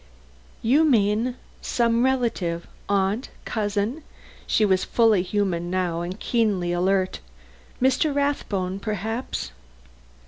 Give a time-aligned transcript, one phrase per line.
[0.63, 4.01] "You mean some relative aunt cousin"
[4.47, 7.19] She was fully human now, and very keenly alert.
[7.79, 8.11] "Mr.
[8.11, 9.51] Rathbone, perhaps?"